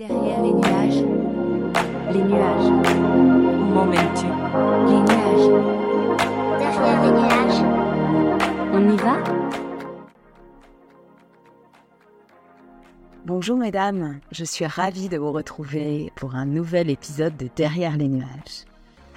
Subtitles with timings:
[0.00, 1.04] Derrière les nuages,
[2.10, 4.24] les nuages, Où m'emmènes-tu
[4.88, 5.48] les nuages.
[6.58, 7.60] Derrière les nuages,
[8.72, 9.18] On y va?
[13.26, 18.08] Bonjour mesdames, je suis ravie de vous retrouver pour un nouvel épisode de Derrière les
[18.08, 18.64] nuages.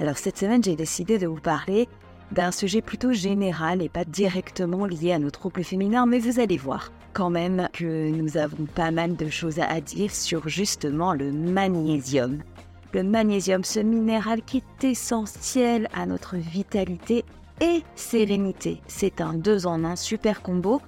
[0.02, 1.88] Alors cette semaine j'ai décidé de vous parler
[2.34, 6.58] d'un sujet plutôt général et pas directement lié à nos troubles féminins, mais vous allez
[6.58, 11.32] voir quand même que nous avons pas mal de choses à dire sur justement le
[11.32, 12.40] magnésium.
[12.94, 17.24] Le magnésium, ce minéral qui est essentiel à notre vitalité
[17.62, 18.82] et sérénité.
[18.88, 20.82] C'est un deux en un super combo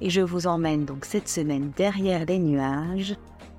[0.00, 3.16] et je vous emmène donc cette semaine derrière les nuages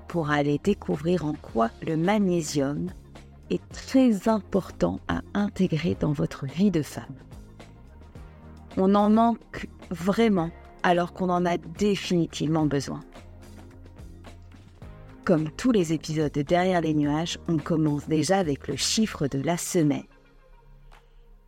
[0.07, 2.89] pour aller découvrir en quoi le magnésium
[3.49, 7.15] est très important à intégrer dans votre vie de femme.
[8.77, 10.51] On en manque vraiment
[10.83, 13.01] alors qu'on en a définitivement besoin.
[15.23, 19.39] Comme tous les épisodes de Derrière les nuages, on commence déjà avec le chiffre de
[19.39, 20.03] la semaine.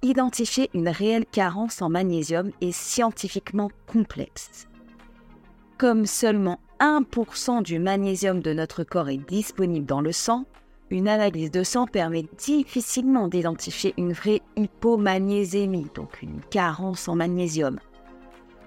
[0.01, 4.67] Identifier une réelle carence en magnésium est scientifiquement complexe.
[5.77, 10.45] Comme seulement 1% du magnésium de notre corps est disponible dans le sang,
[10.89, 17.79] une analyse de sang permet difficilement d'identifier une vraie hypomagnésémie, donc une carence en magnésium.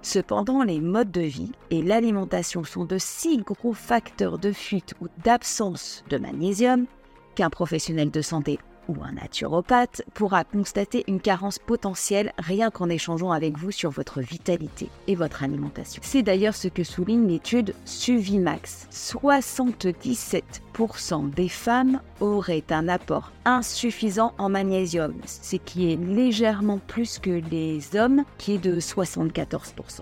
[0.03, 5.09] Cependant, les modes de vie et l'alimentation sont de si gros facteurs de fuite ou
[5.25, 6.87] d'absence de magnésium
[7.35, 13.33] qu'un professionnel de santé ou un naturopathe pourra constater une carence potentielle rien qu'en échangeant
[13.33, 16.01] avec vous sur votre vitalité et votre alimentation.
[16.05, 18.89] C'est d'ailleurs ce que souligne l'étude Suvimax.
[18.91, 27.43] 77% des femmes auraient un apport insuffisant en magnésium, ce qui est légèrement plus que
[27.51, 30.01] les hommes, qui est de 74%.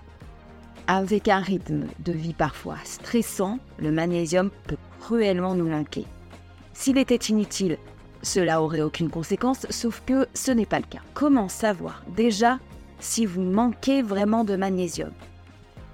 [0.87, 6.05] Avec un rythme de vie parfois stressant, le magnésium peut cruellement nous manquer.
[6.73, 7.77] S'il était inutile,
[8.21, 11.01] cela aurait aucune conséquence, sauf que ce n'est pas le cas.
[11.13, 12.59] Comment savoir déjà
[12.99, 15.11] si vous manquez vraiment de magnésium?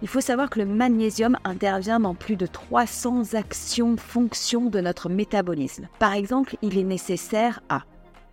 [0.01, 5.09] Il faut savoir que le magnésium intervient dans plus de 300 actions, fonctions de notre
[5.09, 5.88] métabolisme.
[5.99, 7.83] Par exemple, il est nécessaire à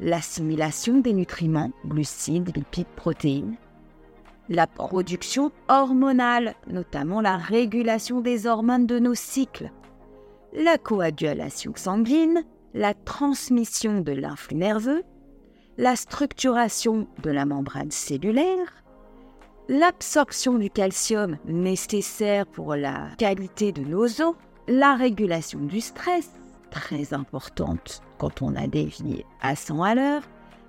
[0.01, 3.57] l'assimilation des nutriments, glucides, lipides, protéines,
[4.49, 9.71] la production hormonale, notamment la régulation des hormones de nos cycles,
[10.53, 15.03] la coagulation sanguine, la transmission de l'influx nerveux,
[15.79, 18.85] la structuration de la membrane cellulaire,
[19.69, 24.35] l'absorption du calcium nécessaire pour la qualité de nos os,
[24.69, 26.31] la régulation du stress,
[26.71, 30.23] très importante quand on a des vies à 100 à l'heure,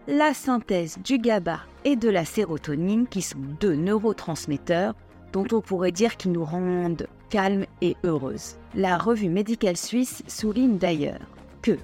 [0.08, 4.96] la synthèse du GABA et de la sérotonine qui sont deux neurotransmetteurs
[5.32, 8.58] dont on pourrait dire qu'ils nous rendent calmes et heureuses.
[8.76, 11.22] La revue médicale suisse souligne d'ailleurs
[11.62, 11.78] que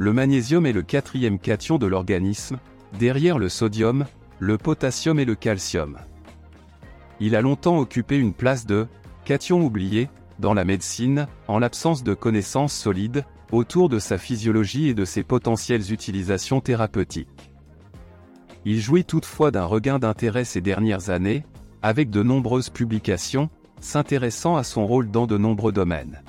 [0.00, 2.60] Le magnésium est le quatrième cation de l'organisme,
[3.00, 4.06] derrière le sodium,
[4.38, 5.98] le potassium et le calcium.
[7.18, 8.86] Il a longtemps occupé une place de
[9.24, 10.08] cation oublié
[10.38, 15.24] dans la médecine, en l'absence de connaissances solides autour de sa physiologie et de ses
[15.24, 17.50] potentielles utilisations thérapeutiques.
[18.64, 21.44] Il jouit toutefois d'un regain d'intérêt ces dernières années,
[21.82, 23.50] avec de nombreuses publications
[23.80, 26.22] s'intéressant à son rôle dans de nombreux domaines.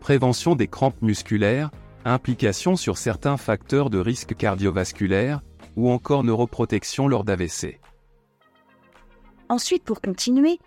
[0.00, 1.70] Prévention des crampes musculaires,
[2.12, 5.42] implication sur certains facteurs de risque cardiovasculaire,
[5.76, 7.80] ou encore neuroprotection lors d'AVC.
[9.48, 10.58] Ensuite, pour continuer,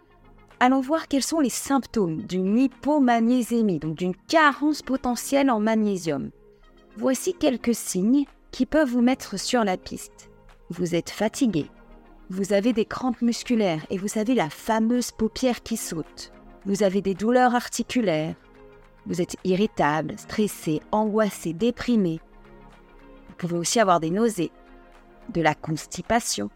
[0.59, 6.31] allons voir quels sont les symptômes d'une hypomagnésémie, donc d'une carence potentielle en magnésium.
[6.97, 10.29] Voici quelques signes qui peuvent vous mettre sur la piste.
[10.69, 11.69] Vous êtes fatigué,
[12.31, 16.31] vous avez des crampes musculaires et vous avez la fameuse paupière qui saute.
[16.63, 18.35] Vous avez des douleurs articulaires.
[19.05, 22.19] Vous êtes irritable, stressé, angoissé, déprimé.
[23.27, 24.51] Vous pouvez aussi avoir des nausées,
[25.33, 26.49] de la constipation,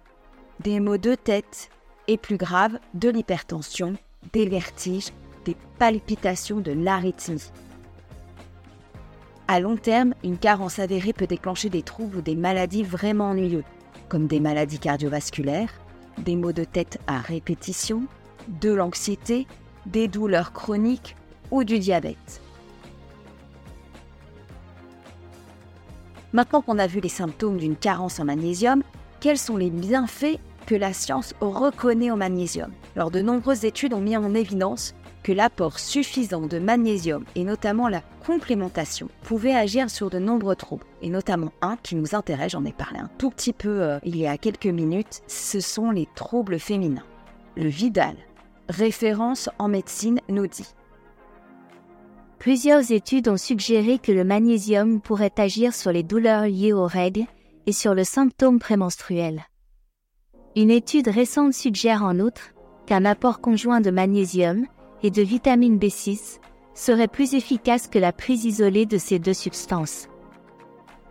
[0.60, 1.70] des maux de tête
[2.08, 3.94] et plus grave, de l'hypertension,
[4.34, 5.10] des vertiges,
[5.46, 7.52] des palpitations, de l'arythmie.
[9.48, 13.64] À long terme, une carence avérée peut déclencher des troubles ou des maladies vraiment ennuyeux,
[14.10, 15.74] comme des maladies cardiovasculaires,
[16.18, 18.04] des maux de tête à répétition,
[18.48, 19.48] de l'anxiété,
[19.86, 21.16] des douleurs chroniques
[21.52, 22.42] ou du diabète.
[26.34, 28.82] Maintenant qu'on a vu les symptômes d'une carence en magnésium,
[29.20, 34.02] quels sont les bienfaits que la science reconnaît au magnésium Alors de nombreuses études ont
[34.02, 40.10] mis en évidence que l'apport suffisant de magnésium et notamment la complémentation pouvait agir sur
[40.10, 43.54] de nombreux troubles et notamment un qui nous intéresse, j'en ai parlé un tout petit
[43.54, 47.06] peu euh, il y a quelques minutes, ce sont les troubles féminins.
[47.56, 48.16] Le Vidal,
[48.70, 50.74] référence en médecine, nous dit
[52.44, 57.24] Plusieurs études ont suggéré que le magnésium pourrait agir sur les douleurs liées aux règles
[57.68, 59.46] et sur le symptôme prémenstruel.
[60.58, 62.54] Une étude récente suggère en outre
[62.86, 64.66] qu'un apport conjoint de magnésium
[65.04, 66.40] et de vitamine B6
[66.74, 70.10] serait plus efficace que la prise isolée de ces deux substances.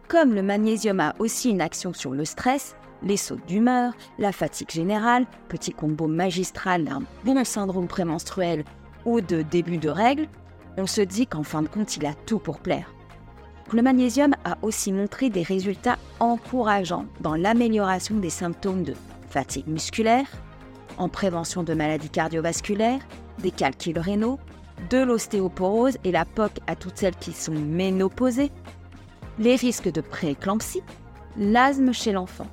[0.09, 4.71] Comme le magnésium a aussi une action sur le stress, les sautes d'humeur, la fatigue
[4.71, 8.65] générale, petit combo magistral d'un bon syndrome prémenstruel
[9.07, 10.29] ou de début de règles,
[10.77, 12.93] on se dit qu'en fin de compte, il a tout pour plaire.
[13.73, 18.95] Le magnésium a aussi montré des résultats encourageants dans l'amélioration des symptômes de
[19.31, 20.27] fatigue musculaire,
[20.99, 23.01] en prévention de maladies cardiovasculaires,
[23.39, 24.39] des calculs rénaux,
[24.91, 28.51] de l'ostéoporose et la POC à toutes celles qui sont ménopausées,
[29.39, 30.83] les risques de prééclampsie,
[31.39, 32.47] l'asthme chez l'enfant.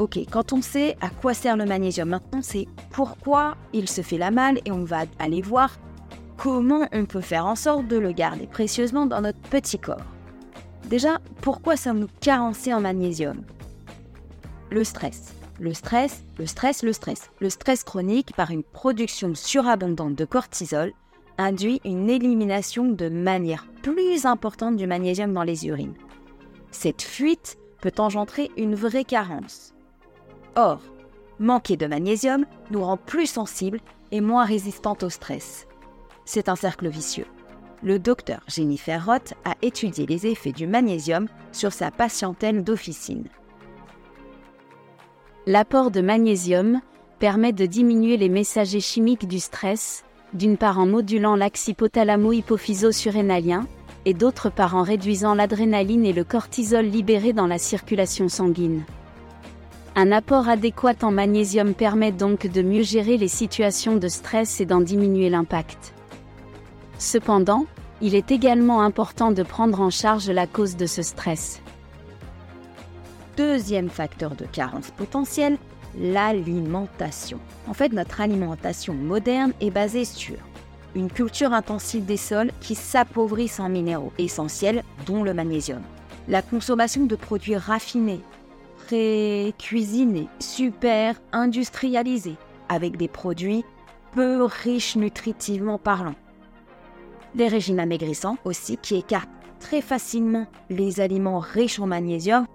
[0.00, 4.18] Ok, quand on sait à quoi sert le magnésium, maintenant c'est pourquoi il se fait
[4.18, 5.78] la malle et on va aller voir
[6.36, 10.04] comment on peut faire en sorte de le garder précieusement dans notre petit corps.
[10.88, 13.42] Déjà, pourquoi sommes-nous carencés en magnésium?
[14.70, 15.32] Le stress.
[15.60, 17.30] Le stress, le stress, le stress.
[17.40, 20.92] Le stress chronique, par une production surabondante de cortisol,
[21.38, 25.94] induit une élimination de manière plus importante du magnésium dans les urines.
[26.72, 29.73] Cette fuite peut engendrer une vraie carence.
[30.56, 30.80] Or,
[31.38, 33.80] manquer de magnésium nous rend plus sensibles
[34.12, 35.66] et moins résistantes au stress.
[36.24, 37.26] C'est un cercle vicieux.
[37.82, 43.26] Le docteur Jennifer Roth a étudié les effets du magnésium sur sa patientèle d'officine.
[45.46, 46.80] L'apport de magnésium
[47.18, 53.66] permet de diminuer les messagers chimiques du stress, d'une part en modulant l'axe hypothalamo-hypophyso-surrénalien,
[54.06, 58.84] et d'autre part en réduisant l'adrénaline et le cortisol libérés dans la circulation sanguine.
[59.96, 64.66] Un apport adéquat en magnésium permet donc de mieux gérer les situations de stress et
[64.66, 65.94] d'en diminuer l'impact.
[66.98, 67.66] Cependant,
[68.00, 71.60] il est également important de prendre en charge la cause de ce stress.
[73.36, 75.58] Deuxième facteur de carence potentielle,
[75.96, 77.38] l'alimentation.
[77.68, 80.36] En fait, notre alimentation moderne est basée sur
[80.96, 85.82] une culture intensive des sols qui s'appauvrissent en minéraux essentiels, dont le magnésium.
[86.28, 88.20] La consommation de produits raffinés,
[88.84, 92.36] pré-cuisinés, super industrialisés,
[92.68, 93.64] avec des produits
[94.12, 96.14] peu riches nutritivement parlant.
[97.34, 99.28] Les régimes amaigrissants aussi qui écartent
[99.58, 102.46] très facilement les aliments riches en magnésium.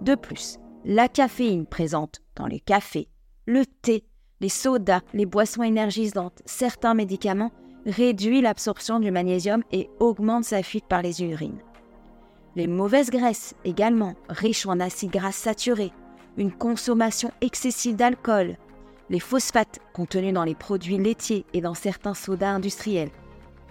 [0.00, 3.08] De plus, la caféine présente dans les cafés,
[3.46, 4.04] le thé,
[4.40, 7.52] les sodas, les boissons énergisantes, certains médicaments
[7.86, 11.60] réduit l'absorption du magnésium et augmente sa fuite par les urines.
[12.54, 15.92] Les mauvaises graisses également, riches en acides gras saturés,
[16.36, 18.58] une consommation excessive d'alcool,
[19.08, 23.10] les phosphates contenus dans les produits laitiers et dans certains sodas industriels,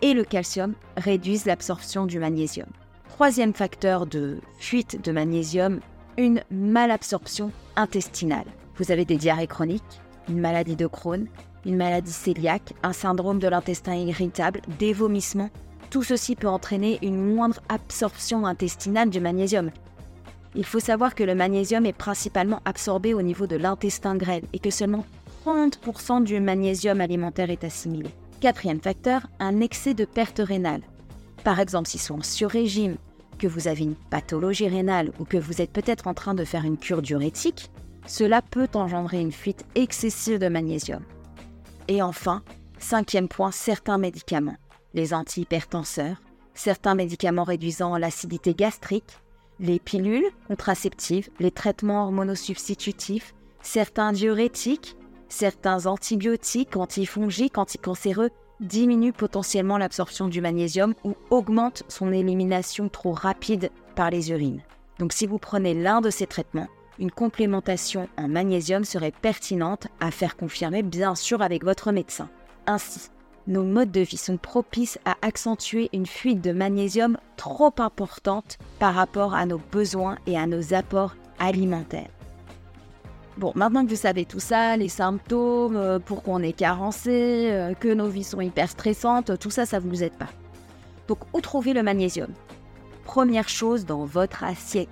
[0.01, 2.69] et le calcium réduisent l'absorption du magnésium.
[3.09, 5.79] Troisième facteur de fuite de magnésium,
[6.17, 8.47] une malabsorption intestinale.
[8.77, 11.27] Vous avez des diarrhées chroniques, une maladie de Crohn,
[11.67, 15.51] une maladie cœliaque, un syndrome de l'intestin irritable, des vomissements,
[15.91, 19.71] tout ceci peut entraîner une moindre absorption intestinale du magnésium.
[20.55, 24.59] Il faut savoir que le magnésium est principalement absorbé au niveau de l'intestin grêle et
[24.59, 25.05] que seulement
[25.45, 28.09] 30% du magnésium alimentaire est assimilé.
[28.39, 30.81] Quatrième facteur, un excès de perte rénale.
[31.43, 32.95] Par exemple, si sont en sur-régime,
[33.38, 36.63] que vous avez une pathologie rénale ou que vous êtes peut-être en train de faire
[36.63, 37.69] une cure diurétique,
[38.05, 41.03] cela peut engendrer une fuite excessive de magnésium.
[41.89, 42.43] Et enfin,
[42.79, 44.57] cinquième point, certains médicaments
[44.93, 46.21] les antihypertenseurs,
[46.53, 49.17] certains médicaments réduisant l'acidité gastrique,
[49.60, 54.98] les pilules contraceptives, les traitements hormonosubstitutifs, certains diurétiques,
[55.29, 63.71] certains antibiotiques, antifongiques, anticancéreux diminuent potentiellement l'absorption du magnésium ou augmentent son élimination trop rapide
[63.95, 64.62] par les urines.
[65.00, 66.67] Donc si vous prenez l'un de ces traitements,
[67.00, 72.29] une complémentation en magnésium serait pertinente à faire confirmer bien sûr avec votre médecin.
[72.67, 73.10] Ainsi,
[73.48, 78.93] nos modes de vie sont propices à accentuer une fuite de magnésium trop importante par
[78.93, 82.10] rapport à nos besoins et à nos apports alimentaires.
[83.38, 87.74] Bon, maintenant que vous savez tout ça, les symptômes, euh, pourquoi on est carencé, euh,
[87.74, 90.29] que nos vies sont hyper stressantes, tout ça, ça ne vous aide pas.
[91.07, 92.29] Donc, où trouver le magnésium?
[93.05, 94.89] Première chose dans votre assiette.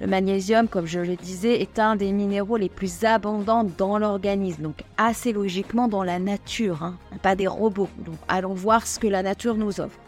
[0.00, 4.62] Le magnésium, comme je le disais, est un des minéraux les plus abondants dans l'organisme,
[4.62, 7.88] donc assez logiquement dans la nature, hein, pas des robots.
[7.98, 9.98] Donc allons voir ce que la nature nous offre.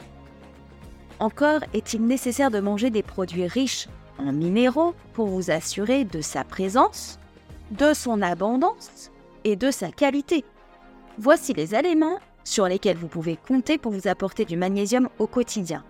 [1.20, 6.44] Encore est-il nécessaire de manger des produits riches en minéraux pour vous assurer de sa
[6.44, 7.18] présence,
[7.70, 9.10] de son abondance
[9.44, 10.44] et de sa qualité.
[11.18, 15.82] Voici les éléments sur lesquels vous pouvez compter pour vous apporter du magnésium au quotidien.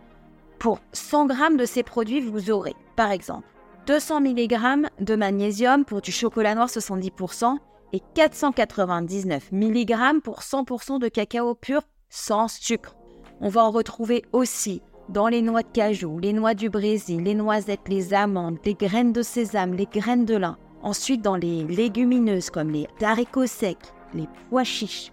[0.58, 3.46] Pour 100 g de ces produits, vous aurez, par exemple,
[3.88, 7.56] 200 mg de magnésium pour du chocolat noir 70%
[7.94, 11.80] et 499 mg pour 100% de cacao pur
[12.10, 12.96] sans sucre.
[13.40, 17.34] On va en retrouver aussi dans les noix de cajou, les noix du Brésil, les
[17.34, 20.58] noisettes, les amandes, les graines de sésame, les graines de lin.
[20.82, 25.12] Ensuite, dans les légumineuses comme les haricots secs, les pois chiches.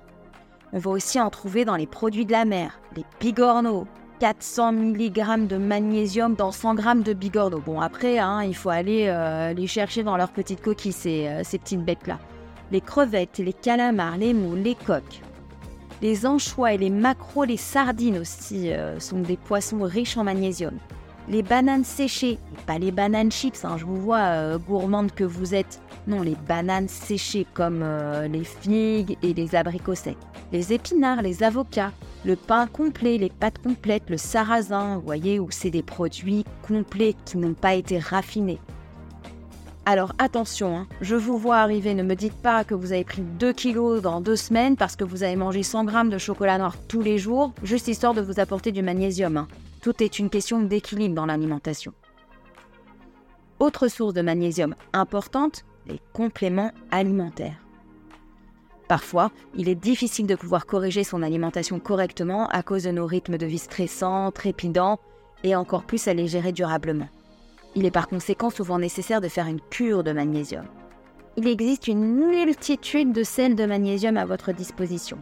[0.73, 3.87] On va aussi en trouver dans les produits de la mer, les bigorneaux,
[4.19, 7.61] 400 mg de magnésium dans 100 g de bigorneaux.
[7.65, 11.41] Bon, après, hein, il faut aller euh, les chercher dans leurs petites coquilles, ces, euh,
[11.43, 12.19] ces petites bêtes-là.
[12.71, 15.21] Les crevettes, les calamars, les moules, les coques.
[16.01, 20.77] Les anchois et les maquereaux, les sardines aussi euh, sont des poissons riches en magnésium.
[21.27, 25.81] Les bananes séchées, pas les bananes chips, hein, je vous vois gourmande que vous êtes.
[26.05, 27.83] Non, les bananes séchées comme
[28.31, 30.17] les figues et les abricots secs.
[30.51, 31.91] Les épinards, les avocats,
[32.25, 37.15] le pain complet, les pâtes complètes, le sarrasin, vous voyez, où c'est des produits complets
[37.23, 38.59] qui n'ont pas été raffinés.
[39.85, 43.21] Alors attention, hein, je vous vois arriver, ne me dites pas que vous avez pris
[43.21, 46.75] 2 kilos dans 2 semaines parce que vous avez mangé 100 grammes de chocolat noir
[46.87, 49.37] tous les jours, juste histoire de vous apporter du magnésium.
[49.37, 49.47] Hein.
[49.81, 51.93] Tout est une question d'équilibre dans l'alimentation.
[53.59, 57.64] Autre source de magnésium importante, les compléments alimentaires.
[58.87, 63.37] Parfois, il est difficile de pouvoir corriger son alimentation correctement à cause de nos rythmes
[63.37, 64.99] de vie stressants, trépidants,
[65.43, 67.09] et encore plus à les gérer durablement.
[67.75, 70.65] Il est par conséquent souvent nécessaire de faire une cure de magnésium.
[71.37, 75.17] Il existe une multitude de sels de magnésium à votre disposition.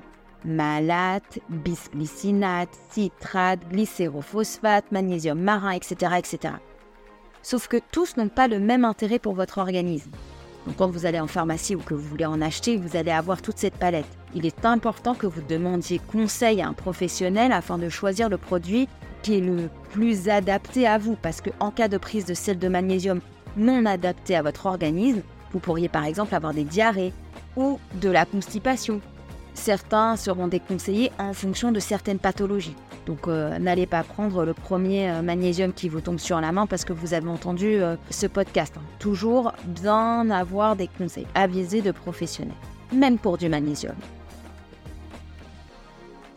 [0.45, 6.53] Malate, bisglycinate, citrate, glycérophosphate, magnésium marin, etc., etc.
[7.41, 10.11] Sauf que tous n'ont pas le même intérêt pour votre organisme.
[10.65, 13.41] Donc quand vous allez en pharmacie ou que vous voulez en acheter, vous allez avoir
[13.41, 14.05] toute cette palette.
[14.33, 18.87] Il est important que vous demandiez conseil à un professionnel afin de choisir le produit
[19.21, 21.17] qui est le plus adapté à vous.
[21.21, 23.19] Parce qu'en cas de prise de sel de magnésium
[23.57, 27.13] non adapté à votre organisme, vous pourriez par exemple avoir des diarrhées
[27.55, 29.01] ou de la constipation.
[29.53, 32.75] Certains seront déconseillés en fonction de certaines pathologies.
[33.05, 36.67] Donc euh, n'allez pas prendre le premier euh, magnésium qui vous tombe sur la main
[36.67, 38.73] parce que vous avez entendu euh, ce podcast.
[38.77, 38.81] Hein.
[38.99, 42.55] Toujours bien avoir des conseils avisés de professionnels,
[42.93, 43.95] même pour du magnésium.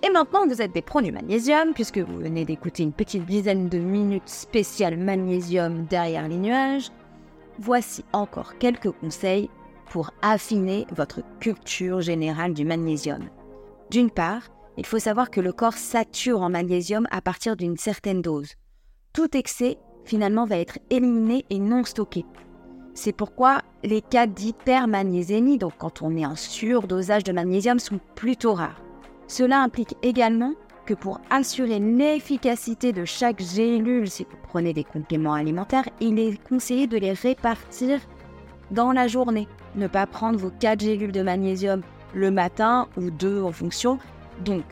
[0.03, 3.69] Et maintenant vous êtes des pros du magnésium, puisque vous venez d'écouter une petite dizaine
[3.69, 6.91] de minutes spéciales magnésium derrière les nuages,
[7.59, 9.51] voici encore quelques conseils
[9.91, 13.29] pour affiner votre culture générale du magnésium.
[13.91, 14.43] D'une part,
[14.77, 18.55] il faut savoir que le corps sature en magnésium à partir d'une certaine dose.
[19.13, 22.25] Tout excès, finalement, va être éliminé et non stocké.
[22.95, 28.55] C'est pourquoi les cas d'hypermagnésémie, donc quand on est en surdosage de magnésium, sont plutôt
[28.55, 28.83] rares.
[29.29, 30.55] Cela implique également
[30.87, 36.43] que pour assurer l'efficacité de chaque gélule, si vous prenez des compléments alimentaires, il est
[36.49, 38.01] conseillé de les répartir
[38.71, 39.49] dans la journée.
[39.75, 41.83] Ne pas prendre vos 4 gélules de magnésium
[42.15, 43.99] le matin ou deux en fonction,
[44.45, 44.65] donc,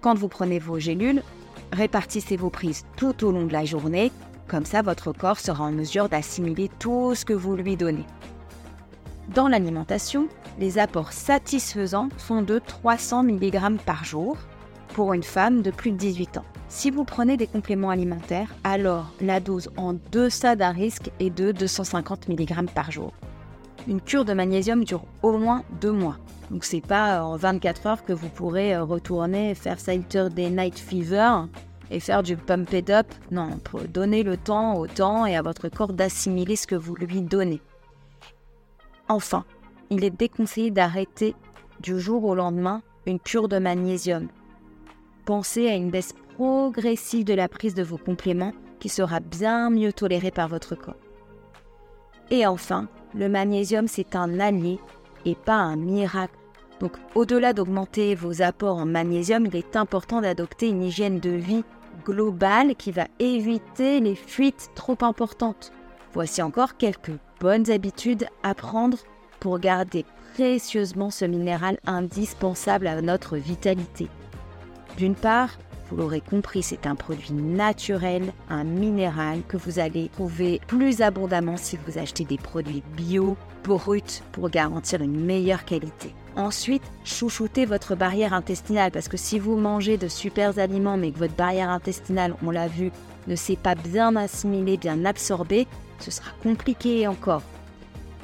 [0.00, 1.22] quand vous prenez vos gélules,
[1.72, 4.12] répartissez vos prises tout au long de la journée,
[4.48, 8.06] comme ça votre corps sera en mesure d'assimiler tout ce que vous lui donnez.
[9.34, 10.28] Dans l'alimentation,
[10.58, 14.36] les apports satisfaisants sont de 300 mg par jour
[14.94, 16.44] pour une femme de plus de 18 ans.
[16.68, 21.52] Si vous prenez des compléments alimentaires, alors la dose en deçà d'un risque est de
[21.52, 23.12] 250 mg par jour.
[23.88, 26.16] Une cure de magnésium dure au moins deux mois.
[26.50, 31.42] Donc c'est pas en 24 heures que vous pourrez euh, retourner faire Saturday Night Fever
[31.90, 33.06] et faire du pump it up.
[33.30, 36.94] Non, pour donner le temps au temps et à votre corps d'assimiler ce que vous
[36.94, 37.60] lui donnez.
[39.08, 39.44] Enfin,
[39.90, 41.34] il est déconseillé d'arrêter
[41.80, 44.28] du jour au lendemain une cure de magnésium.
[45.24, 49.92] Pensez à une baisse progressive de la prise de vos compléments qui sera bien mieux
[49.92, 50.94] tolérée par votre corps.
[52.30, 54.78] Et enfin, le magnésium, c'est un allié
[55.24, 56.34] et pas un miracle
[56.80, 61.62] donc au-delà d'augmenter vos apports en magnésium, il est important d'adopter une hygiène de vie
[62.04, 65.72] globale qui va éviter les fuites trop importantes.
[66.14, 68.96] Voici encore quelques bonnes habitudes à prendre
[69.38, 74.08] pour garder précieusement ce minéral indispensable à notre vitalité.
[74.96, 75.50] D'une part,
[75.90, 81.56] vous l'aurez compris, c'est un produit naturel, un minéral que vous allez trouver plus abondamment
[81.56, 86.14] si vous achetez des produits bio, bruts, pour garantir une meilleure qualité.
[86.36, 91.18] Ensuite, chouchoutez votre barrière intestinale parce que si vous mangez de super aliments mais que
[91.18, 92.92] votre barrière intestinale, on l'a vu,
[93.26, 95.66] ne s'est pas bien assimilée, bien absorbée,
[95.98, 97.42] ce sera compliqué encore.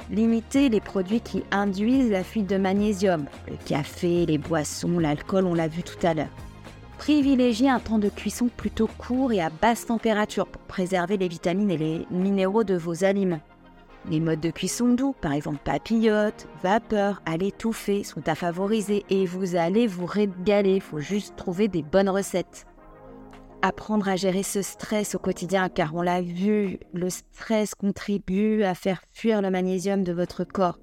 [0.09, 5.53] Limitez les produits qui induisent la fuite de magnésium, le café, les boissons, l'alcool, on
[5.53, 6.29] l'a vu tout à l'heure.
[6.97, 11.71] Privilégiez un temps de cuisson plutôt court et à basse température pour préserver les vitamines
[11.71, 13.39] et les minéraux de vos aliments.
[14.09, 19.25] Les modes de cuisson doux, par exemple papillote, vapeur, à l'étouffer, sont à favoriser et
[19.25, 20.75] vous allez vous régaler.
[20.75, 22.65] Il faut juste trouver des bonnes recettes.
[23.61, 28.75] Apprendre à gérer ce stress au quotidien, car on l'a vu, le stress contribue à
[28.75, 30.79] faire fuir le magnésium de votre corps.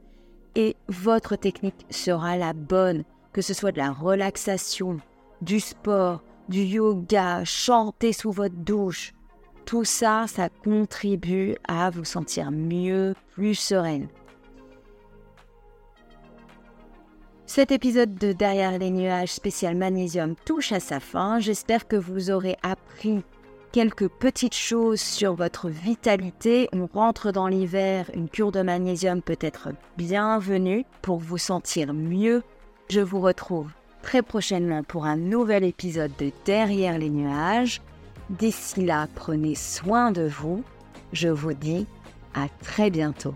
[0.54, 4.98] Et votre technique sera la bonne, que ce soit de la relaxation,
[5.42, 9.12] du sport, du yoga, chanter sous votre douche.
[9.64, 14.08] Tout ça, ça contribue à vous sentir mieux, plus sereine.
[17.46, 21.38] Cet épisode de Derrière les nuages spécial magnésium touche à sa fin.
[21.40, 23.22] J'espère que vous aurez appris
[23.70, 26.68] quelques petites choses sur votre vitalité.
[26.72, 32.42] On rentre dans l'hiver, une cure de magnésium peut être bienvenue pour vous sentir mieux.
[32.88, 33.70] Je vous retrouve
[34.04, 37.80] très prochainement pour un nouvel épisode de Derrière les nuages.
[38.28, 40.62] D'ici là, prenez soin de vous.
[41.12, 41.86] Je vous dis
[42.34, 43.34] à très bientôt.